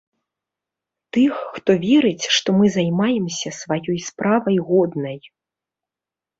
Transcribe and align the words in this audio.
Тых, 1.17 1.35
хто 1.57 1.71
верыць, 1.83 2.25
што 2.37 2.57
мы 2.63 2.73
займаемся 2.77 3.55
сваёй 3.61 4.03
справай 4.09 4.57
годнай. 4.73 5.19